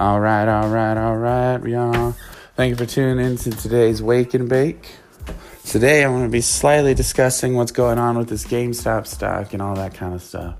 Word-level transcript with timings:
All 0.00 0.18
right, 0.18 0.48
all 0.48 0.70
right, 0.70 0.96
all 0.96 1.18
right, 1.18 1.62
y'all. 1.62 2.16
Thank 2.56 2.70
you 2.70 2.76
for 2.76 2.86
tuning 2.86 3.22
in 3.22 3.36
to 3.36 3.50
today's 3.50 4.02
Wake 4.02 4.32
and 4.32 4.48
Bake. 4.48 4.94
Today, 5.66 6.02
I'm 6.02 6.12
going 6.12 6.22
to 6.22 6.30
be 6.30 6.40
slightly 6.40 6.94
discussing 6.94 7.54
what's 7.54 7.70
going 7.70 7.98
on 7.98 8.16
with 8.16 8.30
this 8.30 8.46
GameStop 8.46 9.06
stock 9.06 9.52
and 9.52 9.60
all 9.60 9.74
that 9.74 9.92
kind 9.92 10.14
of 10.14 10.22
stuff. 10.22 10.56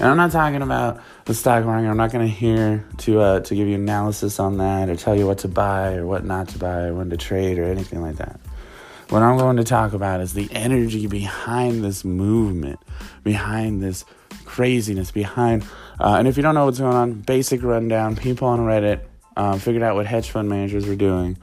And 0.00 0.08
I'm 0.08 0.16
not 0.16 0.32
talking 0.32 0.60
about 0.60 1.00
the 1.26 1.34
stock 1.34 1.64
market. 1.64 1.88
I'm 1.88 1.98
not 1.98 2.10
going 2.10 2.26
to 2.26 2.34
here 2.34 2.84
to 2.98 3.20
uh, 3.20 3.40
to 3.42 3.54
give 3.54 3.68
you 3.68 3.76
analysis 3.76 4.40
on 4.40 4.58
that 4.58 4.88
or 4.88 4.96
tell 4.96 5.16
you 5.16 5.24
what 5.24 5.38
to 5.38 5.48
buy 5.48 5.94
or 5.94 6.04
what 6.04 6.24
not 6.24 6.48
to 6.48 6.58
buy 6.58 6.86
or 6.86 6.94
when 6.94 7.10
to 7.10 7.16
trade 7.16 7.60
or 7.60 7.64
anything 7.66 8.02
like 8.02 8.16
that. 8.16 8.40
What 9.10 9.22
I'm 9.22 9.38
going 9.38 9.58
to 9.58 9.64
talk 9.64 9.92
about 9.92 10.20
is 10.20 10.34
the 10.34 10.48
energy 10.50 11.06
behind 11.06 11.84
this 11.84 12.04
movement, 12.04 12.80
behind 13.22 13.84
this 13.84 14.04
craziness, 14.44 15.12
behind. 15.12 15.64
Uh, 16.00 16.16
and 16.18 16.26
if 16.26 16.38
you 16.38 16.42
don't 16.42 16.54
know 16.54 16.64
what's 16.64 16.78
going 16.78 16.96
on, 16.96 17.12
basic 17.12 17.62
rundown. 17.62 18.16
People 18.16 18.48
on 18.48 18.60
Reddit 18.60 19.00
um, 19.36 19.58
figured 19.58 19.82
out 19.82 19.96
what 19.96 20.06
hedge 20.06 20.30
fund 20.30 20.48
managers 20.48 20.86
were 20.86 20.96
doing, 20.96 21.36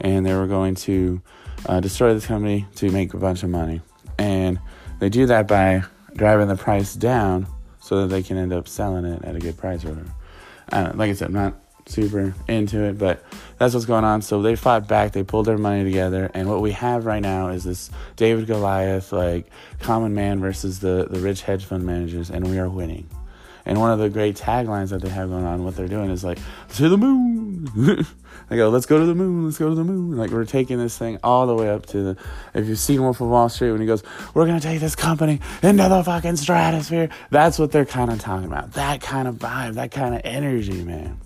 and 0.00 0.24
they 0.24 0.34
were 0.34 0.46
going 0.46 0.76
to 0.76 1.20
uh, 1.66 1.80
destroy 1.80 2.14
this 2.14 2.26
company 2.26 2.64
to 2.76 2.90
make 2.92 3.12
a 3.12 3.16
bunch 3.16 3.42
of 3.42 3.50
money. 3.50 3.80
And 4.16 4.60
they 5.00 5.08
do 5.08 5.26
that 5.26 5.48
by 5.48 5.82
driving 6.14 6.46
the 6.46 6.56
price 6.56 6.94
down 6.94 7.48
so 7.80 8.02
that 8.02 8.06
they 8.14 8.22
can 8.22 8.36
end 8.36 8.52
up 8.52 8.68
selling 8.68 9.04
it 9.04 9.24
at 9.24 9.34
a 9.34 9.40
good 9.40 9.58
price 9.58 9.84
or 9.84 9.88
whatever. 9.88 10.14
Uh, 10.70 10.92
like 10.94 11.10
I 11.10 11.14
said, 11.14 11.28
I'm 11.28 11.34
not 11.34 11.54
super 11.86 12.34
into 12.46 12.84
it, 12.84 12.96
but 12.96 13.24
that's 13.58 13.74
what's 13.74 13.84
going 13.84 14.04
on. 14.04 14.22
So 14.22 14.42
they 14.42 14.54
fought 14.54 14.86
back, 14.86 15.10
they 15.10 15.24
pulled 15.24 15.46
their 15.46 15.58
money 15.58 15.82
together, 15.82 16.30
and 16.34 16.48
what 16.48 16.62
we 16.62 16.70
have 16.70 17.04
right 17.04 17.20
now 17.20 17.48
is 17.48 17.64
this 17.64 17.90
David 18.14 18.46
Goliath, 18.46 19.12
like 19.12 19.50
common 19.80 20.14
man 20.14 20.40
versus 20.40 20.78
the, 20.78 21.08
the 21.10 21.18
rich 21.18 21.42
hedge 21.42 21.64
fund 21.64 21.84
managers, 21.84 22.30
and 22.30 22.48
we 22.48 22.58
are 22.58 22.68
winning. 22.68 23.08
And 23.66 23.80
one 23.80 23.90
of 23.90 23.98
the 23.98 24.10
great 24.10 24.36
taglines 24.36 24.90
that 24.90 25.00
they 25.00 25.08
have 25.08 25.30
going 25.30 25.44
on, 25.44 25.64
what 25.64 25.74
they're 25.74 25.88
doing 25.88 26.10
is 26.10 26.22
like, 26.22 26.38
to 26.74 26.88
the 26.88 26.98
moon. 26.98 27.64
they 28.48 28.56
go, 28.56 28.68
let's 28.68 28.84
go 28.84 28.98
to 28.98 29.06
the 29.06 29.14
moon, 29.14 29.46
let's 29.46 29.58
go 29.58 29.70
to 29.70 29.74
the 29.74 29.84
moon. 29.84 30.16
Like 30.16 30.30
we're 30.30 30.44
taking 30.44 30.78
this 30.78 30.98
thing 30.98 31.18
all 31.24 31.46
the 31.46 31.54
way 31.54 31.70
up 31.70 31.86
to 31.86 32.02
the. 32.02 32.16
If 32.52 32.66
you've 32.66 32.78
seen 32.78 33.02
Wolf 33.02 33.20
of 33.20 33.28
Wall 33.28 33.48
Street, 33.48 33.72
when 33.72 33.80
he 33.80 33.86
goes, 33.86 34.02
we're 34.34 34.46
gonna 34.46 34.60
take 34.60 34.80
this 34.80 34.94
company 34.94 35.40
into 35.62 35.88
the 35.88 36.04
fucking 36.04 36.36
stratosphere. 36.36 37.08
That's 37.30 37.58
what 37.58 37.72
they're 37.72 37.86
kind 37.86 38.10
of 38.10 38.20
talking 38.20 38.46
about. 38.46 38.72
That 38.72 39.00
kind 39.00 39.26
of 39.26 39.36
vibe, 39.36 39.74
that 39.74 39.90
kind 39.92 40.14
of 40.14 40.20
energy, 40.24 40.82
man. 40.82 41.18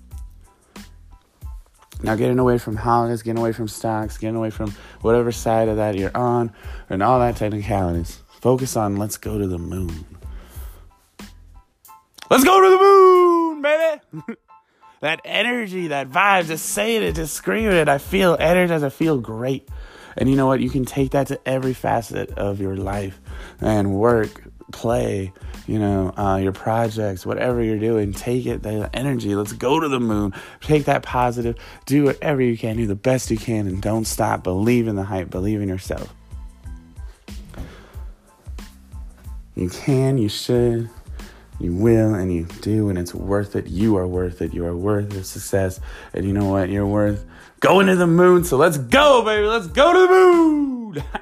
Now, 2.01 2.15
getting 2.15 2.39
away 2.39 2.59
from 2.59 2.77
holidays, 2.77 3.23
getting 3.23 3.41
away 3.41 3.53
from 3.53 3.67
stocks, 3.67 4.19
getting 4.19 4.37
away 4.37 4.51
from 4.51 4.73
whatever 5.01 5.33
side 5.33 5.69
of 5.69 5.77
that 5.79 5.97
you're 5.97 6.17
on, 6.17 6.53
and 6.89 7.03
all 7.03 7.19
that 7.19 7.37
technicalities. 7.37 8.21
Focus 8.41 8.77
on 8.77 8.97
let's 8.97 9.17
go 9.17 9.37
to 9.37 9.49
the 9.49 9.59
moon. 9.59 10.05
Let's 12.31 12.45
go 12.45 12.61
to 12.61 12.71
the 12.71 12.83
moon, 12.83 13.63
baby! 13.63 14.37
that 15.01 15.21
energy, 15.25 15.89
that 15.89 16.11
vibe, 16.11 16.47
just 16.47 16.67
saying 16.67 17.03
it, 17.03 17.15
just 17.15 17.35
screaming 17.35 17.73
it. 17.73 17.89
I 17.89 17.99
feel 17.99 18.37
energized, 18.39 18.85
I 18.85 18.91
feel 18.91 19.19
great. 19.19 19.69
And 20.17 20.29
you 20.29 20.37
know 20.37 20.47
what? 20.47 20.61
You 20.61 20.69
can 20.69 20.85
take 20.85 21.13
that 21.13 21.29
to 21.29 21.41
every 21.49 21.73
facet 21.73 22.31
of 22.33 22.61
your 22.61 22.77
life 22.77 23.21
and 23.61 23.95
work, 23.95 24.43
play, 24.73 25.33
you 25.67 25.79
know, 25.79 26.13
uh, 26.17 26.37
your 26.37 26.53
projects, 26.53 27.25
whatever 27.25 27.63
you're 27.63 27.79
doing, 27.79 28.13
take 28.13 28.45
it, 28.47 28.63
the 28.63 28.91
energy. 28.93 29.35
Let's 29.35 29.53
go 29.53 29.79
to 29.79 29.89
the 29.89 30.01
moon. 30.01 30.35
Take 30.61 30.87
that 30.87 31.03
positive. 31.03 31.57
Do 31.87 32.05
whatever 32.05 32.43
you 32.43 32.59
can. 32.59 32.77
Do 32.77 32.87
the 32.87 32.95
best 32.95 33.31
you 33.31 33.39
can 33.39 33.67
and 33.67 33.81
don't 33.81 34.07
stop. 34.07 34.43
Believe 34.43 34.89
in 34.89 34.97
the 34.97 35.05
hype. 35.05 35.31
Believe 35.31 35.61
in 35.61 35.69
yourself. 35.69 36.13
You 39.55 39.69
can, 39.69 40.19
you 40.19 40.29
should, 40.29 40.89
you 41.59 41.75
will, 41.75 42.15
and 42.15 42.33
you 42.33 42.45
do, 42.61 42.89
and 42.89 42.99
it's 42.99 43.15
worth 43.15 43.57
it. 43.57 43.67
You 43.67 43.97
are 43.97 44.07
worth 44.07 44.43
it. 44.43 44.55
You 44.55 44.65
are 44.67 44.77
worth 44.77 45.11
the 45.11 45.25
success. 45.25 45.81
And 46.15 46.25
you 46.25 46.33
know 46.33 46.47
what? 46.47 46.69
You're 46.69 46.87
worth 46.87 47.25
going 47.61 47.89
to 47.89 47.97
the 47.97 48.07
moon. 48.07 48.45
So 48.45 48.57
let's 48.57 48.79
go, 48.79 49.23
baby. 49.25 49.47
Let's 49.47 49.67
go 49.67 49.93
to 49.93 49.99
the 49.99 50.09
moon. 50.09 51.03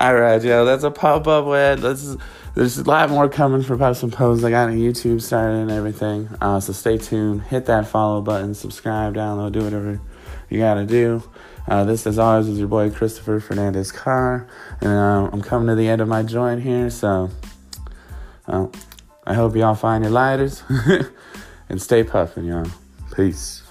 All 0.00 0.14
right, 0.14 0.42
yo, 0.42 0.64
that's 0.64 0.82
a 0.82 0.90
pop 0.90 1.28
up 1.28 1.46
wed. 1.46 1.80
Let's 1.80 2.16
there's 2.54 2.76
a 2.76 2.84
lot 2.84 3.08
more 3.08 3.28
coming 3.28 3.62
for 3.62 3.78
Pops 3.78 4.02
and 4.02 4.12
Pose. 4.12 4.44
I 4.44 4.50
got 4.50 4.68
a 4.68 4.72
YouTube 4.72 5.22
started 5.22 5.58
and 5.58 5.70
everything. 5.70 6.28
Uh, 6.40 6.60
so 6.60 6.72
stay 6.72 6.98
tuned. 6.98 7.42
Hit 7.42 7.66
that 7.66 7.86
follow 7.86 8.20
button, 8.20 8.54
subscribe, 8.54 9.14
download, 9.14 9.52
do 9.52 9.62
whatever 9.62 10.00
you 10.50 10.58
gotta 10.58 10.84
do. 10.84 11.22
Uh, 11.66 11.84
this, 11.84 12.06
as 12.06 12.18
always, 12.18 12.48
is 12.48 12.58
your 12.58 12.68
boy 12.68 12.90
Christopher 12.90 13.40
Fernandez 13.40 13.92
Carr, 13.92 14.48
and 14.80 14.90
uh, 14.90 15.30
I'm 15.32 15.40
coming 15.40 15.68
to 15.68 15.74
the 15.74 15.88
end 15.88 16.00
of 16.00 16.08
my 16.08 16.22
joint 16.22 16.62
here. 16.62 16.90
So, 16.90 17.30
I 19.24 19.34
hope 19.34 19.54
y'all 19.54 19.74
find 19.74 20.02
your 20.02 20.12
lighters 20.12 20.62
and 21.68 21.80
stay 21.80 22.02
puffing, 22.02 22.44
y'all. 22.44 22.66
Peace. 23.14 23.62